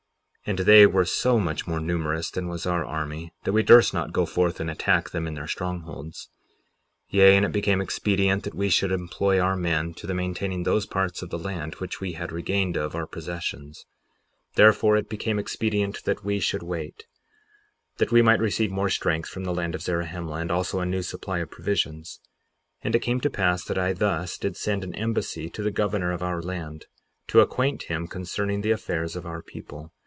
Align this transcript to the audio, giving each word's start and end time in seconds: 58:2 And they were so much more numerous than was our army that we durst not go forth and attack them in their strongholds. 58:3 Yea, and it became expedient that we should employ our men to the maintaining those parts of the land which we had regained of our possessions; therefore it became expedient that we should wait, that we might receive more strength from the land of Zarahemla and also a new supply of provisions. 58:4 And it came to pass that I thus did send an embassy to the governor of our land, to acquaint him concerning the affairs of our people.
58:2 0.47 0.47
And 0.47 0.59
they 0.65 0.87
were 0.87 1.05
so 1.05 1.39
much 1.39 1.67
more 1.67 1.79
numerous 1.79 2.31
than 2.31 2.47
was 2.47 2.65
our 2.65 2.83
army 2.83 3.31
that 3.43 3.51
we 3.51 3.61
durst 3.61 3.93
not 3.93 4.11
go 4.11 4.25
forth 4.25 4.59
and 4.59 4.71
attack 4.71 5.11
them 5.11 5.27
in 5.27 5.35
their 5.35 5.45
strongholds. 5.47 6.29
58:3 7.05 7.05
Yea, 7.19 7.35
and 7.35 7.45
it 7.45 7.51
became 7.51 7.79
expedient 7.79 8.41
that 8.43 8.55
we 8.55 8.67
should 8.67 8.91
employ 8.91 9.39
our 9.39 9.55
men 9.55 9.93
to 9.93 10.07
the 10.07 10.15
maintaining 10.15 10.63
those 10.63 10.87
parts 10.87 11.21
of 11.21 11.29
the 11.29 11.37
land 11.37 11.75
which 11.75 12.01
we 12.01 12.13
had 12.13 12.31
regained 12.31 12.75
of 12.75 12.95
our 12.95 13.05
possessions; 13.05 13.85
therefore 14.55 14.97
it 14.97 15.07
became 15.09 15.37
expedient 15.37 16.03
that 16.05 16.23
we 16.25 16.39
should 16.39 16.63
wait, 16.63 17.05
that 17.97 18.11
we 18.11 18.23
might 18.23 18.39
receive 18.39 18.71
more 18.71 18.89
strength 18.89 19.29
from 19.29 19.43
the 19.43 19.53
land 19.53 19.75
of 19.75 19.83
Zarahemla 19.83 20.37
and 20.39 20.49
also 20.49 20.79
a 20.79 20.87
new 20.87 21.03
supply 21.03 21.37
of 21.37 21.51
provisions. 21.51 22.19
58:4 22.79 22.79
And 22.85 22.95
it 22.95 22.99
came 23.01 23.21
to 23.21 23.29
pass 23.29 23.63
that 23.65 23.77
I 23.77 23.93
thus 23.93 24.39
did 24.39 24.57
send 24.57 24.83
an 24.83 24.95
embassy 24.95 25.51
to 25.51 25.61
the 25.61 25.69
governor 25.69 26.11
of 26.11 26.23
our 26.23 26.41
land, 26.41 26.87
to 27.27 27.41
acquaint 27.41 27.83
him 27.83 28.07
concerning 28.07 28.61
the 28.61 28.71
affairs 28.71 29.15
of 29.15 29.27
our 29.27 29.43
people. 29.43 29.91